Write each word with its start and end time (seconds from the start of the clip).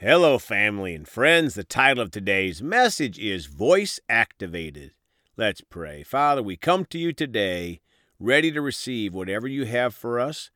Hello, 0.00 0.38
family 0.38 0.94
and 0.94 1.08
friends. 1.08 1.54
The 1.54 1.64
title 1.64 2.04
of 2.04 2.12
today's 2.12 2.62
message 2.62 3.18
is 3.18 3.46
Voice 3.46 3.98
Activated. 4.08 4.92
Let's 5.36 5.60
pray. 5.60 6.04
Father, 6.04 6.40
we 6.40 6.56
come 6.56 6.84
to 6.84 6.98
you 7.00 7.12
today 7.12 7.80
ready 8.20 8.52
to 8.52 8.60
receive 8.60 9.12
whatever 9.12 9.48
you 9.48 9.64
have 9.64 9.96
for 9.96 10.20
us. 10.20 10.52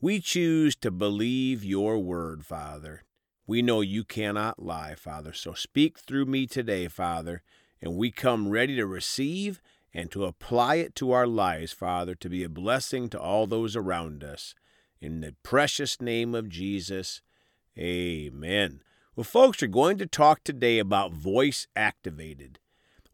We 0.00 0.20
choose 0.20 0.76
to 0.76 0.92
believe 0.92 1.64
your 1.64 1.98
word, 1.98 2.46
Father. 2.46 3.02
We 3.48 3.62
know 3.62 3.80
you 3.80 4.04
cannot 4.04 4.62
lie, 4.62 4.94
Father. 4.94 5.32
So 5.32 5.54
speak 5.54 5.98
through 5.98 6.26
me 6.26 6.46
today, 6.46 6.86
Father, 6.86 7.42
and 7.82 7.96
we 7.96 8.12
come 8.12 8.48
ready 8.48 8.76
to 8.76 8.86
receive 8.86 9.60
and 9.92 10.08
to 10.12 10.24
apply 10.24 10.76
it 10.76 10.94
to 10.94 11.10
our 11.10 11.26
lives, 11.26 11.72
Father, 11.72 12.14
to 12.14 12.28
be 12.28 12.44
a 12.44 12.48
blessing 12.48 13.08
to 13.08 13.18
all 13.18 13.48
those 13.48 13.74
around 13.74 14.22
us. 14.22 14.54
In 15.00 15.20
the 15.20 15.34
precious 15.42 16.00
name 16.00 16.32
of 16.32 16.48
Jesus, 16.48 17.22
amen. 17.78 18.82
Well, 19.16 19.24
folks, 19.24 19.62
we're 19.62 19.68
going 19.68 19.98
to 19.98 20.06
talk 20.06 20.42
today 20.42 20.78
about 20.78 21.12
voice 21.12 21.66
activated. 21.76 22.58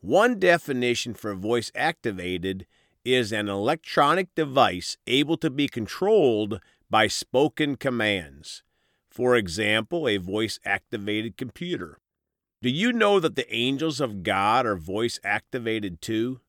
One 0.01 0.39
definition 0.39 1.15
for 1.15 1.35
voice 1.35 1.71
activated 1.75 2.67
is 3.05 3.33
an 3.33 3.49
electronic 3.49 4.35
device 4.35 4.97
able 5.07 5.37
to 5.39 5.51
be 5.51 5.69
controlled 5.69 6.61
by 6.89 7.07
spoken 7.07 7.77
commands. 7.77 8.63
For 9.11 9.37
example, 9.37 10.09
a 10.09 10.17
voice 10.17 10.59
activated 10.65 11.37
computer. 11.37 11.99
Do 12.63 12.71
you 12.71 12.93
know 12.93 13.21
that 13.21 13.37
the 13.37 13.53
angels 13.55 14.01
of 14.01 14.23
God 14.23 14.67
are 14.67 14.77
voice 14.77 15.19
activated 15.25 16.01
too? 16.01 16.41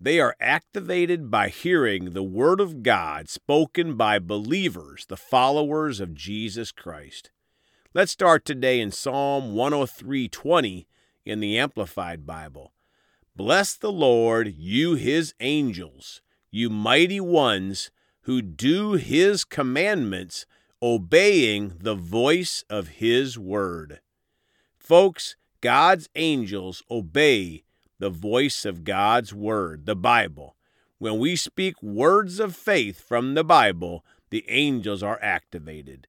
They 0.00 0.18
are 0.18 0.34
activated 0.40 1.30
by 1.30 1.48
hearing 1.48 2.10
the 2.10 2.22
Word 2.22 2.60
of 2.60 2.82
God 2.82 3.28
spoken 3.28 3.96
by 3.96 4.18
believers, 4.18 5.06
the 5.06 5.16
followers 5.16 6.00
of 6.00 6.14
Jesus 6.14 6.72
Christ. 6.72 7.30
Let's 7.92 8.12
start 8.12 8.44
today 8.44 8.78
in 8.78 8.92
Psalm 8.92 9.52
103:20 9.52 10.86
in 11.24 11.40
the 11.40 11.58
Amplified 11.58 12.24
Bible. 12.24 12.72
Bless 13.34 13.74
the 13.74 13.90
Lord, 13.90 14.54
you 14.56 14.94
his 14.94 15.34
angels, 15.40 16.22
you 16.52 16.70
mighty 16.70 17.20
ones 17.20 17.90
who 18.22 18.42
do 18.42 18.92
his 18.92 19.42
commandments, 19.42 20.46
obeying 20.80 21.78
the 21.80 21.96
voice 21.96 22.64
of 22.70 23.00
his 23.00 23.36
word. 23.36 24.00
Folks, 24.78 25.34
God's 25.60 26.08
angels 26.14 26.84
obey 26.92 27.64
the 27.98 28.10
voice 28.10 28.64
of 28.64 28.84
God's 28.84 29.34
Word, 29.34 29.86
the 29.86 29.96
Bible. 29.96 30.56
When 30.98 31.18
we 31.18 31.34
speak 31.34 31.82
words 31.82 32.38
of 32.38 32.54
faith 32.54 33.00
from 33.00 33.34
the 33.34 33.44
Bible, 33.44 34.04
the 34.30 34.48
angels 34.48 35.02
are 35.02 35.18
activated. 35.20 36.06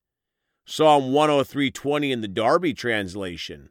Psalm 0.65 1.11
103:20 1.11 2.11
in 2.11 2.21
the 2.21 2.27
Darby 2.27 2.73
translation. 2.73 3.69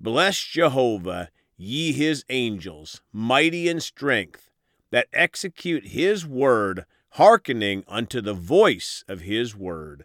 Bless 0.00 0.40
Jehovah, 0.40 1.30
ye 1.56 1.92
his 1.92 2.24
angels, 2.28 3.02
mighty 3.12 3.68
in 3.68 3.80
strength, 3.80 4.50
that 4.90 5.08
execute 5.12 5.88
his 5.88 6.26
word, 6.26 6.86
hearkening 7.12 7.84
unto 7.88 8.20
the 8.20 8.34
voice 8.34 9.04
of 9.08 9.22
his 9.22 9.54
word. 9.56 10.04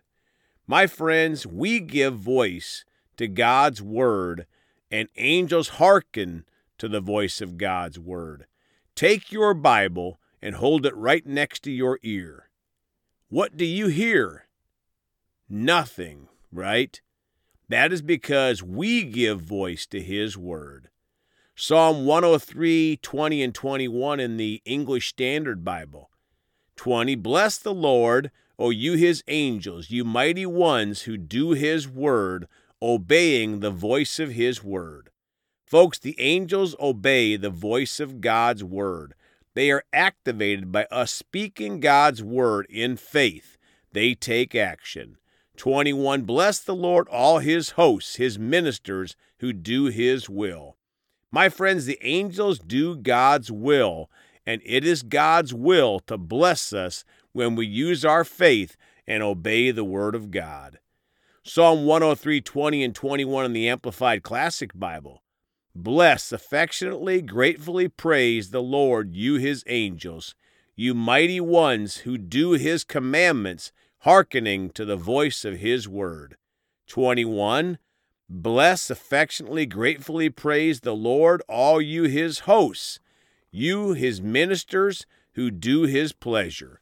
My 0.65 0.87
friends, 0.87 1.45
we 1.45 1.79
give 1.79 2.15
voice 2.15 2.85
to 3.17 3.27
God's 3.27 3.81
word, 3.81 4.47
and 4.89 5.09
angels 5.17 5.69
hearken 5.69 6.45
to 6.77 6.87
the 6.87 7.01
voice 7.01 7.41
of 7.41 7.57
God's 7.57 7.97
Word. 7.97 8.45
Take 8.95 9.31
your 9.31 9.53
Bible 9.53 10.19
and 10.41 10.55
hold 10.55 10.85
it 10.85 10.95
right 10.95 11.25
next 11.25 11.63
to 11.63 11.71
your 11.71 11.99
ear. 12.03 12.49
What 13.29 13.57
do 13.57 13.65
you 13.65 13.87
hear? 13.87 14.42
Nothing, 15.55 16.29
right? 16.51 16.99
That 17.69 17.93
is 17.93 18.01
because 18.01 18.63
we 18.63 19.03
give 19.03 19.39
voice 19.39 19.85
to 19.85 20.01
His 20.01 20.35
Word. 20.35 20.89
Psalm 21.55 22.07
103, 22.07 22.97
20 22.99 23.43
and 23.43 23.53
21 23.53 24.19
in 24.19 24.37
the 24.37 24.63
English 24.65 25.09
Standard 25.09 25.63
Bible. 25.63 26.09
20 26.75 27.13
Bless 27.17 27.59
the 27.59 27.71
Lord, 27.71 28.31
O 28.57 28.71
you 28.71 28.93
his 28.93 29.23
angels, 29.27 29.91
you 29.91 30.03
mighty 30.03 30.47
ones 30.47 31.03
who 31.03 31.17
do 31.17 31.51
his 31.51 31.87
word, 31.87 32.47
obeying 32.81 33.59
the 33.59 33.69
voice 33.69 34.17
of 34.17 34.31
his 34.31 34.63
word. 34.63 35.11
Folks, 35.67 35.99
the 35.99 36.19
angels 36.19 36.75
obey 36.79 37.35
the 37.35 37.51
voice 37.51 37.99
of 37.99 38.21
God's 38.21 38.63
word. 38.63 39.13
They 39.53 39.69
are 39.69 39.83
activated 39.93 40.71
by 40.71 40.85
us 40.85 41.11
speaking 41.11 41.79
God's 41.79 42.23
word 42.23 42.65
in 42.71 42.97
faith. 42.97 43.59
They 43.91 44.15
take 44.15 44.55
action. 44.55 45.17
21 45.57 46.23
Bless 46.23 46.59
the 46.59 46.75
Lord, 46.75 47.07
all 47.09 47.39
his 47.39 47.71
hosts, 47.71 48.15
his 48.15 48.39
ministers 48.39 49.15
who 49.39 49.53
do 49.53 49.85
his 49.85 50.29
will. 50.29 50.77
My 51.31 51.49
friends, 51.49 51.85
the 51.85 51.99
angels 52.01 52.59
do 52.59 52.95
God's 52.95 53.51
will, 53.51 54.09
and 54.45 54.61
it 54.65 54.85
is 54.85 55.03
God's 55.03 55.53
will 55.53 55.99
to 56.01 56.17
bless 56.17 56.73
us 56.73 57.03
when 57.31 57.55
we 57.55 57.65
use 57.65 58.05
our 58.05 58.23
faith 58.23 58.77
and 59.07 59.23
obey 59.23 59.71
the 59.71 59.83
word 59.83 60.15
of 60.15 60.31
God. 60.31 60.79
Psalm 61.43 61.85
103 61.85 62.39
20 62.39 62.83
and 62.83 62.95
21 62.95 63.45
in 63.45 63.53
the 63.53 63.67
Amplified 63.67 64.23
Classic 64.23 64.71
Bible. 64.73 65.23
Bless, 65.75 66.31
affectionately, 66.31 67.21
gratefully 67.21 67.87
praise 67.87 68.51
the 68.51 68.61
Lord, 68.61 69.15
you 69.15 69.35
his 69.35 69.63
angels, 69.67 70.35
you 70.75 70.93
mighty 70.93 71.41
ones 71.41 71.97
who 71.97 72.17
do 72.17 72.51
his 72.51 72.83
commandments, 72.83 73.71
hearkening 74.03 74.69
to 74.69 74.83
the 74.83 74.97
voice 74.97 75.45
of 75.45 75.59
his 75.59 75.87
word. 75.87 76.35
21. 76.87 77.77
Bless, 78.27 78.89
affectionately, 78.89 79.65
gratefully 79.65 80.29
praise 80.29 80.81
the 80.81 80.95
Lord, 80.95 81.41
all 81.47 81.81
you 81.81 82.03
his 82.03 82.39
hosts, 82.39 82.99
you 83.49 83.93
his 83.93 84.21
ministers 84.21 85.05
who 85.35 85.49
do 85.49 85.83
his 85.83 86.11
pleasure. 86.11 86.81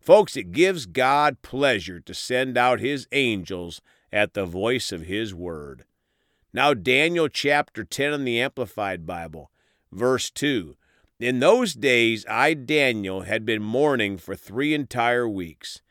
Folks, 0.00 0.34
it 0.34 0.52
gives 0.52 0.86
God 0.86 1.42
pleasure 1.42 2.00
to 2.00 2.14
send 2.14 2.56
out 2.56 2.80
his 2.80 3.06
angels 3.12 3.82
at 4.10 4.32
the 4.32 4.46
voice 4.46 4.92
of 4.92 5.02
his 5.02 5.34
word. 5.34 5.84
Now, 6.54 6.72
Daniel 6.72 7.28
chapter 7.28 7.84
10 7.84 8.14
in 8.14 8.24
the 8.24 8.40
Amplified 8.40 9.04
Bible, 9.04 9.50
verse 9.92 10.30
2. 10.30 10.76
In 11.20 11.38
those 11.38 11.74
days, 11.74 12.24
I, 12.30 12.54
Daniel, 12.54 13.22
had 13.22 13.44
been 13.44 13.62
mourning 13.62 14.16
for 14.16 14.34
three 14.34 14.72
entire 14.72 15.28
weeks. 15.28 15.82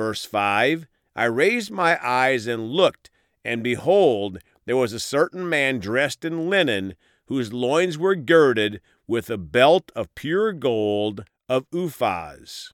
Verse 0.00 0.24
5 0.24 0.86
I 1.14 1.24
raised 1.26 1.70
my 1.70 1.98
eyes 2.02 2.46
and 2.46 2.70
looked, 2.70 3.10
and 3.44 3.62
behold, 3.62 4.38
there 4.64 4.78
was 4.78 4.94
a 4.94 4.98
certain 4.98 5.46
man 5.46 5.78
dressed 5.78 6.24
in 6.24 6.48
linen, 6.48 6.94
whose 7.26 7.52
loins 7.52 7.98
were 7.98 8.14
girded 8.14 8.80
with 9.06 9.28
a 9.28 9.36
belt 9.36 9.92
of 9.94 10.14
pure 10.14 10.54
gold 10.54 11.26
of 11.50 11.68
Uphaz. 11.70 12.72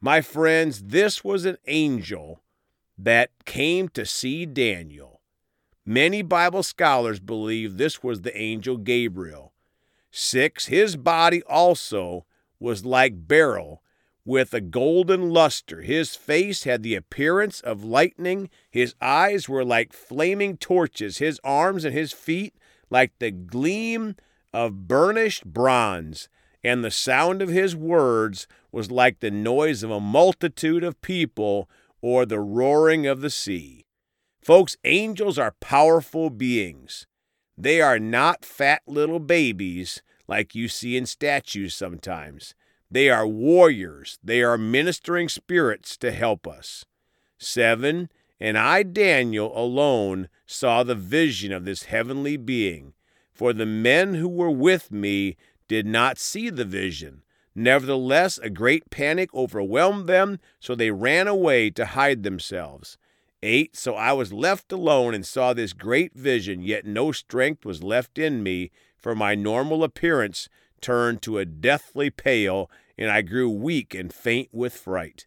My 0.00 0.20
friends, 0.20 0.82
this 0.86 1.22
was 1.22 1.44
an 1.44 1.58
angel 1.68 2.42
that 2.98 3.30
came 3.44 3.88
to 3.90 4.04
see 4.04 4.44
Daniel. 4.44 5.20
Many 5.84 6.20
Bible 6.20 6.64
scholars 6.64 7.20
believe 7.20 7.76
this 7.76 8.02
was 8.02 8.22
the 8.22 8.36
angel 8.36 8.76
Gabriel. 8.76 9.52
6. 10.10 10.66
His 10.66 10.96
body 10.96 11.44
also 11.44 12.26
was 12.58 12.84
like 12.84 13.28
beryl, 13.28 13.84
with 14.26 14.52
a 14.52 14.60
golden 14.60 15.30
luster. 15.30 15.82
His 15.82 16.16
face 16.16 16.64
had 16.64 16.82
the 16.82 16.96
appearance 16.96 17.60
of 17.60 17.84
lightning. 17.84 18.50
His 18.68 18.94
eyes 19.00 19.48
were 19.48 19.64
like 19.64 19.92
flaming 19.92 20.56
torches. 20.56 21.18
His 21.18 21.40
arms 21.44 21.84
and 21.84 21.94
his 21.94 22.12
feet 22.12 22.54
like 22.90 23.12
the 23.20 23.30
gleam 23.30 24.16
of 24.52 24.88
burnished 24.88 25.46
bronze. 25.46 26.28
And 26.64 26.84
the 26.84 26.90
sound 26.90 27.40
of 27.40 27.48
his 27.48 27.76
words 27.76 28.48
was 28.72 28.90
like 28.90 29.20
the 29.20 29.30
noise 29.30 29.84
of 29.84 29.92
a 29.92 30.00
multitude 30.00 30.82
of 30.82 31.00
people 31.00 31.70
or 32.02 32.26
the 32.26 32.40
roaring 32.40 33.06
of 33.06 33.20
the 33.20 33.30
sea. 33.30 33.86
Folks, 34.42 34.76
angels 34.84 35.38
are 35.38 35.54
powerful 35.60 36.30
beings. 36.30 37.06
They 37.56 37.80
are 37.80 38.00
not 38.00 38.44
fat 38.44 38.82
little 38.88 39.20
babies 39.20 40.02
like 40.26 40.56
you 40.56 40.66
see 40.66 40.96
in 40.96 41.06
statues 41.06 41.76
sometimes. 41.76 42.55
They 42.90 43.10
are 43.10 43.26
warriors. 43.26 44.18
They 44.22 44.42
are 44.42 44.58
ministering 44.58 45.28
spirits 45.28 45.96
to 45.98 46.12
help 46.12 46.46
us. 46.46 46.84
7. 47.38 48.08
And 48.38 48.58
I, 48.58 48.82
Daniel, 48.82 49.52
alone 49.58 50.28
saw 50.46 50.82
the 50.82 50.94
vision 50.94 51.52
of 51.52 51.64
this 51.64 51.84
heavenly 51.84 52.36
being, 52.36 52.92
for 53.32 53.52
the 53.52 53.66
men 53.66 54.14
who 54.14 54.28
were 54.28 54.50
with 54.50 54.90
me 54.90 55.36
did 55.68 55.86
not 55.86 56.18
see 56.18 56.50
the 56.50 56.64
vision. 56.64 57.22
Nevertheless, 57.54 58.38
a 58.38 58.50
great 58.50 58.90
panic 58.90 59.32
overwhelmed 59.34 60.06
them, 60.06 60.38
so 60.60 60.74
they 60.74 60.90
ran 60.90 61.26
away 61.26 61.70
to 61.70 61.86
hide 61.86 62.22
themselves. 62.22 62.98
8. 63.42 63.74
So 63.74 63.94
I 63.94 64.12
was 64.12 64.32
left 64.32 64.72
alone 64.72 65.14
and 65.14 65.24
saw 65.24 65.52
this 65.52 65.72
great 65.72 66.14
vision, 66.14 66.60
yet 66.60 66.84
no 66.84 67.12
strength 67.12 67.64
was 67.64 67.82
left 67.82 68.18
in 68.18 68.42
me, 68.42 68.70
for 68.96 69.14
my 69.14 69.34
normal 69.34 69.82
appearance 69.84 70.48
turned 70.80 71.22
to 71.22 71.38
a 71.38 71.44
deathly 71.44 72.10
pale, 72.10 72.70
and 72.98 73.10
I 73.10 73.22
grew 73.22 73.50
weak 73.50 73.94
and 73.94 74.12
faint 74.12 74.48
with 74.52 74.76
fright. 74.76 75.26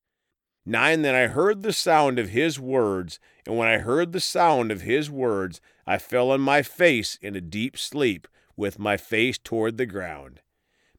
9 0.66 1.01
Then 1.01 1.16
I 1.16 1.28
heard 1.28 1.63
the 1.63 1.74
sound 1.74 2.19
of 2.19 2.30
his 2.30 2.60
words, 2.60 3.19
and 3.46 3.57
when 3.57 3.68
I 3.68 3.80
heard 3.80 4.12
the 4.12 4.19
sound 4.19 4.72
of 4.72 4.81
his 4.81 5.10
words, 5.10 5.62
I 5.88 5.98
fell 5.98 6.31
on 6.31 6.42
my 6.42 6.62
face 6.62 7.18
in 7.22 7.36
a 7.36 7.42
deep 7.42 7.78
sleep, 7.78 8.28
with 8.56 8.78
my 8.78 8.98
face 8.98 9.38
toward 9.38 9.78
the 9.78 9.86
ground. 9.86 10.42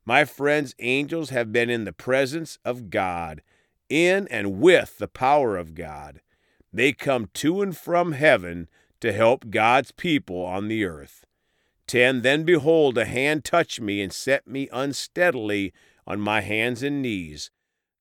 My 0.05 0.25
friends, 0.25 0.75
angels 0.79 1.31
have 1.31 1.53
been 1.53 1.71
in 1.71 1.85
the 1.85 1.93
presence 1.93 2.59
of 2.65 2.91
God, 2.91 3.43
in 3.89 4.27
and 4.29 4.61
with 4.61 4.99
the 4.99 5.09
power 5.09 5.57
of 5.57 5.75
God. 5.75 6.21
They 6.73 6.93
come 6.93 7.29
to 7.35 7.63
and 7.63 7.77
from 7.77 8.13
heaven 8.13 8.69
to 9.01 9.13
help 9.13 9.51
God's 9.51 9.93
people 9.93 10.45
on 10.45 10.69
the 10.69 10.85
earth. 10.85 11.27
10 11.91 12.23
Then 12.23 12.45
behold, 12.45 12.97
a 12.97 13.05
hand 13.05 13.45
touched 13.45 13.81
me 13.81 14.01
and 14.01 14.13
set 14.13 14.47
me 14.47 14.69
unsteadily 14.73 15.73
on 16.07 16.21
my 16.21 16.41
hands 16.41 16.85
and 16.85 17.03
knees. 17.03 17.51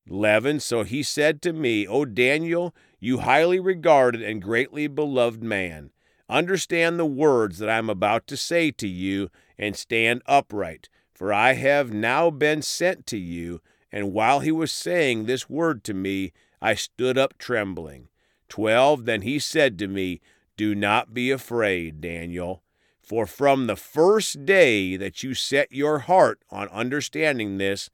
11 0.06 0.60
So 0.60 0.84
he 0.84 1.02
said 1.02 1.42
to 1.42 1.54
me, 1.54 1.88
O 1.88 2.06
Daniel, 2.06 2.76
you 3.00 3.22
highly 3.22 3.60
regarded 3.60 4.22
and 4.22 4.44
greatly 4.44 4.86
beloved 4.86 5.42
man, 5.42 5.90
understand 6.30 7.00
the 7.00 7.06
words 7.08 7.58
that 7.58 7.68
I 7.68 7.80
am 7.80 7.90
about 7.90 8.28
to 8.28 8.38
say 8.38 8.70
to 8.70 8.88
you, 8.88 9.32
and 9.58 9.76
stand 9.76 10.22
upright, 10.28 10.88
for 11.12 11.34
I 11.34 11.54
have 11.54 11.92
now 11.92 12.30
been 12.30 12.62
sent 12.62 13.08
to 13.08 13.18
you. 13.18 13.60
And 13.92 14.14
while 14.14 14.42
he 14.42 14.52
was 14.52 14.72
saying 14.72 15.26
this 15.26 15.50
word 15.50 15.84
to 15.86 15.96
me, 15.96 16.32
I 16.62 16.76
stood 16.76 17.18
up 17.18 17.40
trembling. 17.40 18.10
12 18.50 19.06
Then 19.06 19.24
he 19.24 19.40
said 19.40 19.80
to 19.80 19.88
me, 19.88 20.22
Do 20.58 20.76
not 20.76 21.12
be 21.12 21.32
afraid, 21.32 22.02
Daniel. 22.02 22.62
For 23.10 23.26
from 23.26 23.66
the 23.66 23.76
first 23.76 24.46
day 24.46 24.96
that 24.96 25.24
you 25.24 25.34
set 25.34 25.72
your 25.72 25.98
heart 25.98 26.44
on 26.52 26.70
understanding 26.70 27.58
this, 27.58 27.90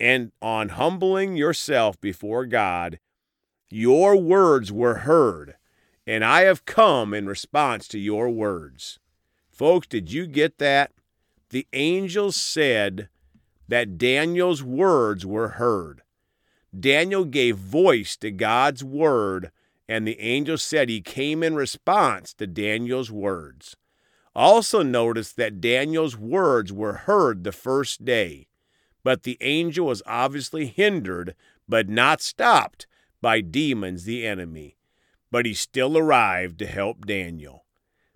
and 0.00 0.32
on 0.42 0.70
humbling 0.70 1.36
yourself 1.36 2.00
before 2.00 2.46
God, 2.46 2.98
your 3.70 4.16
words 4.16 4.72
were 4.72 4.96
heard, 4.96 5.54
and 6.04 6.24
I 6.24 6.40
have 6.40 6.64
come 6.64 7.14
in 7.14 7.28
response 7.28 7.86
to 7.88 7.98
your 8.00 8.28
words. 8.28 8.98
Folks, 9.52 9.86
did 9.86 10.10
you 10.10 10.26
get 10.26 10.58
that? 10.58 10.90
The 11.50 11.68
angels 11.72 12.34
said 12.34 13.08
that 13.68 13.98
Daniel's 13.98 14.64
words 14.64 15.24
were 15.24 15.50
heard. 15.50 16.02
Daniel 16.76 17.24
gave 17.24 17.56
voice 17.56 18.16
to 18.16 18.32
God's 18.32 18.82
word, 18.82 19.52
and 19.88 20.08
the 20.08 20.18
angel 20.18 20.58
said 20.58 20.88
he 20.88 21.00
came 21.00 21.44
in 21.44 21.54
response 21.54 22.34
to 22.34 22.48
Daniel's 22.48 23.12
words. 23.12 23.76
Also, 24.36 24.82
notice 24.82 25.32
that 25.32 25.62
Daniel's 25.62 26.14
words 26.14 26.70
were 26.70 26.92
heard 26.92 27.42
the 27.42 27.52
first 27.52 28.04
day. 28.04 28.48
But 29.02 29.22
the 29.22 29.38
angel 29.40 29.86
was 29.86 30.02
obviously 30.04 30.66
hindered, 30.66 31.34
but 31.66 31.88
not 31.88 32.20
stopped, 32.20 32.86
by 33.22 33.40
demons, 33.40 34.04
the 34.04 34.26
enemy. 34.26 34.76
But 35.30 35.46
he 35.46 35.54
still 35.54 35.96
arrived 35.96 36.58
to 36.58 36.66
help 36.66 37.06
Daniel. 37.06 37.64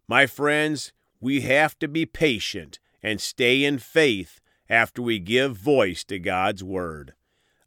My 0.07 0.27
friends, 0.27 0.93
we 1.21 1.41
have 1.41 1.79
to 1.79 1.89
be 1.89 2.05
patient 2.05 2.81
and 3.03 3.19
stay 3.19 3.65
in 3.65 3.79
faith 3.79 4.43
after 4.69 5.01
we 5.01 5.21
give 5.21 5.57
voice 5.57 6.05
to 6.05 6.19
God's 6.19 6.63
word. 6.63 7.15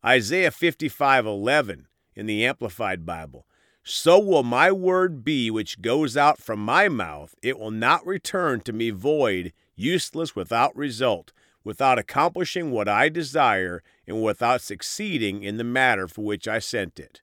Isaiah 0.06 0.52
55:11 0.52 1.88
in 2.14 2.28
the 2.28 2.46
Amplified 2.46 3.04
Bible. 3.04 3.48
So 3.84 4.20
will 4.20 4.44
my 4.44 4.72
word 4.72 5.24
be 5.24 5.52
which 5.52 5.82
goes 5.82 6.16
out 6.16 6.40
from 6.40 6.60
my 6.60 6.88
mouth; 6.90 7.36
it 7.42 7.60
will 7.60 7.72
not 7.72 8.06
return 8.06 8.62
to 8.62 8.74
me 8.74 8.90
void, 8.92 9.54
useless, 9.76 10.36
without 10.36 10.76
result 10.76 11.34
without 11.64 11.98
accomplishing 12.00 12.72
what 12.72 12.88
I 12.88 13.10
desire 13.10 13.84
and 14.08 14.22
without 14.22 14.62
succeeding 14.62 15.44
in 15.44 15.58
the 15.58 15.64
matter 15.64 16.08
for 16.08 16.24
which 16.24 16.48
I 16.48 16.60
sent 16.60 17.00
it. 17.00 17.22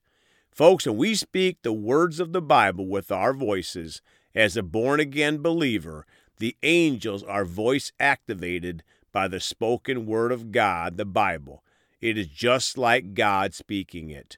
Folks, 0.51 0.85
when 0.85 0.97
we 0.97 1.15
speak 1.15 1.61
the 1.61 1.73
words 1.73 2.19
of 2.19 2.33
the 2.33 2.41
Bible 2.41 2.87
with 2.87 3.11
our 3.11 3.33
voices, 3.33 4.01
as 4.35 4.57
a 4.57 4.63
born 4.63 4.99
again 4.99 5.39
believer, 5.39 6.05
the 6.39 6.55
angels 6.63 7.23
are 7.23 7.45
voice 7.45 7.91
activated 7.99 8.83
by 9.11 9.27
the 9.27 9.39
spoken 9.39 10.05
word 10.05 10.31
of 10.31 10.51
God, 10.51 10.97
the 10.97 11.05
Bible. 11.05 11.63
It 11.99 12.17
is 12.17 12.27
just 12.27 12.77
like 12.77 13.13
God 13.13 13.53
speaking 13.53 14.09
it. 14.09 14.37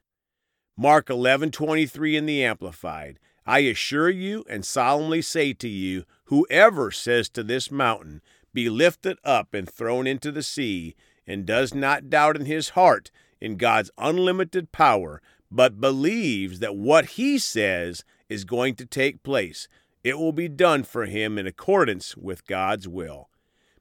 Mark 0.75 1.07
11:23 1.07 2.17
in 2.17 2.25
the 2.25 2.43
amplified. 2.43 3.19
I 3.45 3.59
assure 3.59 4.09
you 4.09 4.43
and 4.49 4.65
solemnly 4.65 5.21
say 5.21 5.53
to 5.53 5.69
you, 5.69 6.03
whoever 6.25 6.89
says 6.89 7.29
to 7.29 7.43
this 7.43 7.69
mountain, 7.69 8.21
be 8.53 8.69
lifted 8.69 9.19
up 9.23 9.53
and 9.53 9.69
thrown 9.69 10.07
into 10.07 10.31
the 10.31 10.41
sea, 10.41 10.95
and 11.27 11.45
does 11.45 11.75
not 11.75 12.09
doubt 12.09 12.35
in 12.35 12.45
his 12.45 12.69
heart 12.69 13.11
in 13.39 13.57
God's 13.57 13.91
unlimited 13.99 14.71
power, 14.71 15.21
but 15.51 15.79
believes 15.79 16.59
that 16.59 16.75
what 16.75 17.05
he 17.05 17.37
says 17.37 18.03
is 18.27 18.43
going 18.43 18.73
to 18.75 18.85
take 18.85 19.21
place, 19.21 19.67
it 20.03 20.17
will 20.17 20.31
be 20.31 20.47
done 20.47 20.83
for 20.83 21.05
him 21.05 21.37
in 21.37 21.45
accordance 21.45 22.17
with 22.17 22.47
God's 22.47 22.87
will. 22.87 23.29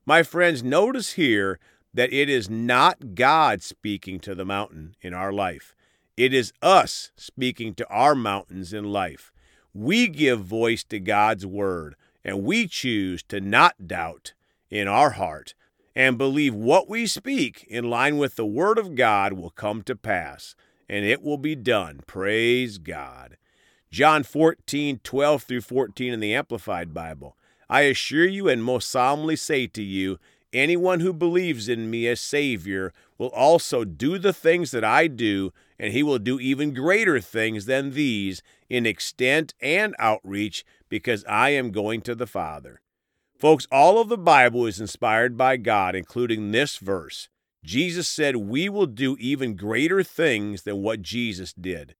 My 0.04 0.22
friends, 0.22 0.62
notice 0.62 1.12
here 1.12 1.58
that 1.94 2.12
it 2.12 2.28
is 2.28 2.50
not 2.50 3.14
God 3.14 3.62
speaking 3.62 4.20
to 4.20 4.34
the 4.34 4.44
mountain 4.44 4.94
in 5.00 5.14
our 5.14 5.32
life. 5.32 5.74
It 6.16 6.34
is 6.34 6.52
us 6.60 7.10
speaking 7.16 7.74
to 7.74 7.88
our 7.88 8.14
mountains 8.14 8.72
in 8.72 8.84
life. 8.84 9.32
We 9.72 10.08
give 10.08 10.44
voice 10.44 10.84
to 10.84 11.00
God's 11.00 11.46
word, 11.46 11.96
and 12.22 12.42
we 12.42 12.66
choose 12.66 13.22
to 13.24 13.40
not 13.40 13.88
doubt 13.88 14.34
in 14.70 14.88
our 14.88 15.10
heart 15.10 15.54
and 15.94 16.18
believe 16.18 16.54
what 16.54 16.88
we 16.88 17.06
speak 17.06 17.64
in 17.68 17.88
line 17.88 18.18
with 18.18 18.36
the 18.36 18.46
Word 18.46 18.78
of 18.78 18.94
God 18.94 19.34
will 19.34 19.50
come 19.50 19.82
to 19.82 19.96
pass, 19.96 20.54
and 20.88 21.04
it 21.04 21.22
will 21.22 21.38
be 21.38 21.54
done. 21.54 22.00
Praise 22.06 22.78
God. 22.78 23.36
John 23.90 24.22
14, 24.22 25.00
12 25.04 25.42
through 25.42 25.60
14 25.60 26.12
in 26.12 26.20
the 26.20 26.34
Amplified 26.34 26.94
Bible. 26.94 27.36
I 27.68 27.82
assure 27.82 28.26
you 28.26 28.48
and 28.48 28.64
most 28.64 28.90
solemnly 28.90 29.36
say 29.36 29.66
to 29.68 29.82
you, 29.82 30.18
anyone 30.52 31.00
who 31.00 31.12
believes 31.12 31.68
in 31.68 31.90
me 31.90 32.06
as 32.06 32.20
Savior 32.20 32.92
will 33.18 33.28
also 33.28 33.84
do 33.84 34.18
the 34.18 34.32
things 34.32 34.70
that 34.70 34.84
I 34.84 35.06
do, 35.06 35.52
and 35.82 35.92
he 35.92 36.02
will 36.04 36.20
do 36.20 36.38
even 36.38 36.72
greater 36.72 37.20
things 37.20 37.66
than 37.66 37.90
these 37.90 38.40
in 38.70 38.86
extent 38.86 39.52
and 39.60 39.96
outreach, 39.98 40.64
because 40.88 41.24
I 41.24 41.50
am 41.50 41.72
going 41.72 42.02
to 42.02 42.14
the 42.14 42.26
Father. 42.28 42.80
Folks, 43.36 43.66
all 43.72 44.00
of 44.00 44.08
the 44.08 44.16
Bible 44.16 44.64
is 44.64 44.80
inspired 44.80 45.36
by 45.36 45.56
God, 45.56 45.96
including 45.96 46.52
this 46.52 46.76
verse. 46.76 47.28
Jesus 47.64 48.06
said 48.06 48.36
we 48.36 48.68
will 48.68 48.86
do 48.86 49.16
even 49.18 49.56
greater 49.56 50.04
things 50.04 50.62
than 50.62 50.82
what 50.82 51.02
Jesus 51.02 51.52
did. 51.52 51.96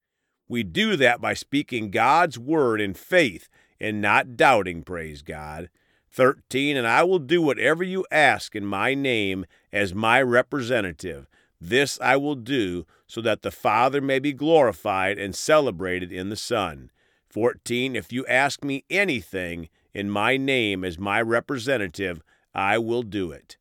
We 0.49 0.63
do 0.63 0.95
that 0.95 1.21
by 1.21 1.35
speaking 1.35 1.91
God's 1.91 2.39
word 2.39 2.81
in 2.81 2.95
faith 2.95 3.49
and 3.81 4.01
not 4.01 4.37
doubting, 4.37 4.85
praise 4.85 5.23
God. 5.23 5.71
13, 6.13 6.77
and 6.77 6.87
I 6.87 7.03
will 7.03 7.19
do 7.19 7.43
whatever 7.43 7.83
you 7.83 8.07
ask 8.13 8.55
in 8.55 8.65
my 8.65 8.95
name 8.95 9.45
as 9.73 9.93
my 9.93 10.23
representative. 10.23 11.27
This 11.65 11.97
I 12.01 12.17
will 12.17 12.35
do 12.35 12.87
so 13.07 13.21
that 13.21 13.43
the 13.43 13.53
Father 13.53 14.01
may 14.01 14.19
be 14.19 14.33
glorified 14.33 15.17
and 15.17 15.33
celebrated 15.33 16.11
in 16.11 16.29
the 16.29 16.35
Son. 16.35 16.91
14, 17.29 17.95
if 17.95 18.13
you 18.13 18.27
ask 18.27 18.65
me 18.65 18.85
anything 18.91 19.69
in 19.95 20.11
my 20.11 20.37
name 20.37 20.83
as 20.83 20.99
my 20.99 21.23
representative, 21.23 22.21
I 22.53 22.79
will 22.79 23.05
do 23.05 23.31
it. 23.31 23.59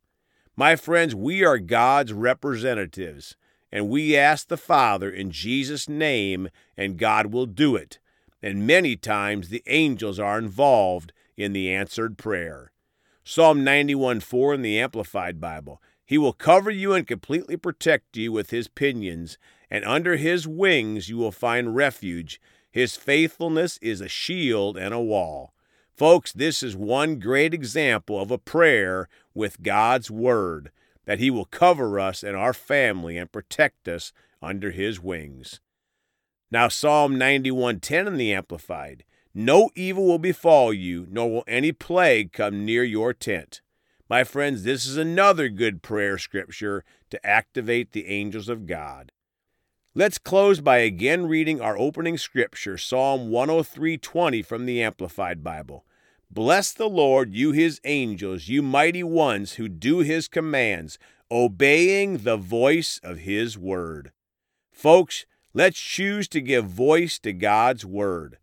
My 0.55 0.75
friends, 0.75 1.13
we 1.13 1.45
are 1.45 1.59
God's 1.59 2.11
representatives, 2.11 3.35
and 3.71 3.87
we 3.87 4.17
ask 4.17 4.47
the 4.47 4.57
Father 4.57 5.11
in 5.11 5.29
Jesus' 5.29 5.87
name, 5.87 6.49
and 6.75 6.97
God 6.97 7.27
will 7.27 7.45
do 7.45 7.75
it. 7.75 7.99
And 8.41 8.65
many 8.65 8.95
times 8.95 9.49
the 9.49 9.61
angels 9.67 10.17
are 10.17 10.39
involved 10.39 11.13
in 11.37 11.53
the 11.53 11.71
answered 11.71 12.17
prayer. 12.17 12.71
Psalm 13.23 13.63
91 13.63 14.21
4 14.21 14.55
in 14.55 14.63
the 14.63 14.79
Amplified 14.79 15.39
Bible. 15.39 15.79
He 16.11 16.17
will 16.17 16.33
cover 16.33 16.69
you 16.69 16.91
and 16.91 17.07
completely 17.07 17.55
protect 17.55 18.17
you 18.17 18.33
with 18.33 18.49
his 18.49 18.67
pinions, 18.67 19.37
and 19.69 19.85
under 19.85 20.17
his 20.17 20.45
wings 20.45 21.07
you 21.07 21.15
will 21.15 21.31
find 21.31 21.73
refuge. 21.73 22.41
His 22.69 22.97
faithfulness 22.97 23.79
is 23.81 24.01
a 24.01 24.09
shield 24.09 24.77
and 24.77 24.93
a 24.93 24.99
wall. 24.99 25.53
Folks, 25.95 26.33
this 26.33 26.63
is 26.63 26.75
one 26.75 27.17
great 27.17 27.53
example 27.53 28.19
of 28.19 28.29
a 28.29 28.37
prayer 28.37 29.07
with 29.33 29.63
God's 29.63 30.11
Word, 30.11 30.73
that 31.05 31.19
He 31.19 31.31
will 31.31 31.45
cover 31.45 31.97
us 31.97 32.23
and 32.23 32.35
our 32.35 32.53
family 32.53 33.15
and 33.15 33.31
protect 33.31 33.87
us 33.87 34.11
under 34.41 34.71
His 34.71 34.99
wings. 34.99 35.61
Now, 36.51 36.67
Psalm 36.67 37.15
91:10 37.15 38.07
in 38.07 38.17
the 38.17 38.33
Amplified 38.33 39.05
No 39.33 39.69
evil 39.75 40.07
will 40.07 40.19
befall 40.19 40.73
you, 40.73 41.07
nor 41.09 41.31
will 41.31 41.45
any 41.47 41.71
plague 41.71 42.33
come 42.33 42.65
near 42.65 42.83
your 42.83 43.13
tent. 43.13 43.61
My 44.11 44.25
friends, 44.25 44.63
this 44.63 44.85
is 44.85 44.97
another 44.97 45.47
good 45.47 45.81
prayer 45.81 46.17
scripture 46.17 46.83
to 47.11 47.25
activate 47.25 47.93
the 47.93 48.09
angels 48.09 48.49
of 48.49 48.67
God. 48.67 49.13
Let's 49.95 50.17
close 50.17 50.59
by 50.59 50.79
again 50.79 51.27
reading 51.27 51.61
our 51.61 51.77
opening 51.77 52.17
scripture, 52.17 52.77
Psalm 52.77 53.29
103:20 53.29 54.41
from 54.41 54.65
the 54.65 54.83
Amplified 54.83 55.45
Bible. 55.45 55.85
Bless 56.29 56.73
the 56.73 56.89
Lord, 56.89 57.33
you 57.33 57.53
his 57.53 57.79
angels, 57.85 58.49
you 58.49 58.61
mighty 58.61 59.01
ones 59.01 59.53
who 59.53 59.69
do 59.69 59.99
his 59.99 60.27
commands, 60.27 60.99
obeying 61.31 62.17
the 62.17 62.35
voice 62.35 62.99
of 63.01 63.19
his 63.19 63.57
word. 63.57 64.11
Folks, 64.73 65.25
Let's 65.53 65.79
choose 65.79 66.27
to 66.27 66.41
give 66.41 66.65
voice 66.65 67.17
to 67.19 67.31
God's 67.31 67.85
Word. 67.85 68.39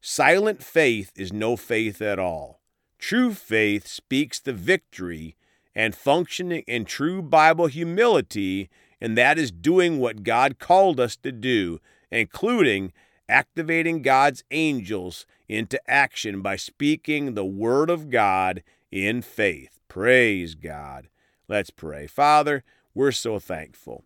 Silent 0.00 0.62
faith 0.62 1.12
is 1.16 1.34
no 1.34 1.56
faith 1.58 2.00
at 2.00 2.18
all. 2.18 2.61
True 3.02 3.34
faith 3.34 3.88
speaks 3.88 4.38
the 4.38 4.52
victory 4.52 5.34
and 5.74 5.92
functioning 5.92 6.62
in 6.68 6.84
true 6.84 7.20
Bible 7.20 7.66
humility, 7.66 8.70
and 9.00 9.18
that 9.18 9.38
is 9.38 9.50
doing 9.50 9.98
what 9.98 10.22
God 10.22 10.60
called 10.60 11.00
us 11.00 11.16
to 11.16 11.32
do, 11.32 11.80
including 12.12 12.92
activating 13.28 14.02
God's 14.02 14.44
angels 14.52 15.26
into 15.48 15.80
action 15.90 16.42
by 16.42 16.54
speaking 16.54 17.34
the 17.34 17.44
Word 17.44 17.90
of 17.90 18.08
God 18.08 18.62
in 18.92 19.20
faith. 19.20 19.80
Praise 19.88 20.54
God. 20.54 21.08
Let's 21.48 21.70
pray. 21.70 22.06
Father, 22.06 22.62
we're 22.94 23.10
so 23.10 23.40
thankful 23.40 24.04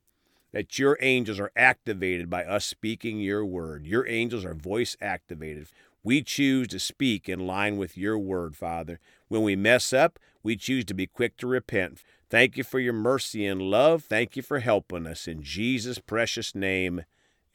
that 0.52 0.78
your 0.78 0.96
angels 1.02 1.38
are 1.38 1.52
activated 1.54 2.30
by 2.30 2.42
us 2.42 2.64
speaking 2.64 3.20
your 3.20 3.44
word. 3.44 3.86
Your 3.86 4.08
angels 4.08 4.42
are 4.42 4.54
voice 4.54 4.96
activated. 5.02 5.66
We 6.06 6.22
choose 6.22 6.68
to 6.68 6.78
speak 6.78 7.28
in 7.28 7.48
line 7.48 7.78
with 7.78 7.98
your 7.98 8.16
word, 8.16 8.54
Father. 8.54 9.00
When 9.26 9.42
we 9.42 9.56
mess 9.56 9.92
up, 9.92 10.20
we 10.40 10.54
choose 10.54 10.84
to 10.84 10.94
be 10.94 11.08
quick 11.08 11.36
to 11.38 11.48
repent. 11.48 12.04
Thank 12.30 12.56
you 12.56 12.62
for 12.62 12.78
your 12.78 12.92
mercy 12.92 13.44
and 13.44 13.60
love. 13.60 14.04
Thank 14.04 14.36
you 14.36 14.42
for 14.44 14.60
helping 14.60 15.04
us. 15.04 15.26
In 15.26 15.42
Jesus' 15.42 15.98
precious 15.98 16.54
name, 16.54 17.02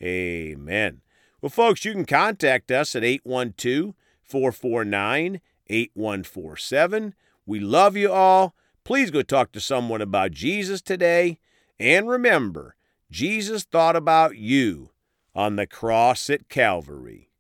amen. 0.03 0.99
Well, 1.41 1.49
folks, 1.49 1.85
you 1.85 1.93
can 1.93 2.03
contact 2.03 2.71
us 2.71 2.93
at 2.93 3.05
812 3.05 3.93
449 4.21 5.39
8147. 5.67 7.15
We 7.45 7.61
love 7.61 7.95
you 7.95 8.11
all. 8.11 8.53
Please 8.83 9.11
go 9.11 9.21
talk 9.21 9.53
to 9.53 9.61
someone 9.61 10.01
about 10.01 10.31
Jesus 10.31 10.81
today. 10.81 11.39
And 11.79 12.09
remember, 12.09 12.75
Jesus 13.09 13.63
thought 13.63 13.95
about 13.95 14.35
you 14.35 14.89
on 15.33 15.55
the 15.55 15.67
cross 15.67 16.29
at 16.29 16.49
Calvary. 16.49 17.30